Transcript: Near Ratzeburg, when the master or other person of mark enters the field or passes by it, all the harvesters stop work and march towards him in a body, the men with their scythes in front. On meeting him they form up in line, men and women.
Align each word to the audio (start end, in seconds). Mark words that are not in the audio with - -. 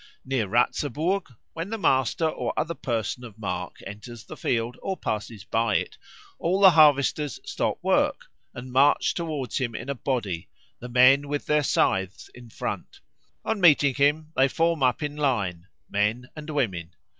Near 0.25 0.47
Ratzeburg, 0.47 1.31
when 1.53 1.69
the 1.69 1.77
master 1.77 2.27
or 2.27 2.53
other 2.57 2.73
person 2.73 3.23
of 3.23 3.37
mark 3.37 3.83
enters 3.85 4.23
the 4.23 4.35
field 4.35 4.75
or 4.81 4.97
passes 4.97 5.43
by 5.43 5.75
it, 5.75 5.95
all 6.39 6.59
the 6.59 6.71
harvesters 6.71 7.39
stop 7.45 7.77
work 7.83 8.31
and 8.55 8.71
march 8.71 9.13
towards 9.13 9.59
him 9.59 9.75
in 9.75 9.89
a 9.89 9.93
body, 9.93 10.49
the 10.79 10.89
men 10.89 11.27
with 11.27 11.45
their 11.45 11.61
scythes 11.61 12.31
in 12.33 12.49
front. 12.49 12.99
On 13.45 13.61
meeting 13.61 13.93
him 13.93 14.31
they 14.35 14.47
form 14.47 14.81
up 14.81 15.03
in 15.03 15.15
line, 15.17 15.67
men 15.87 16.29
and 16.35 16.49
women. 16.49 16.95